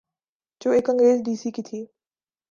[0.61, 1.85] جو ایک انگریز ڈی سی کی تھی۔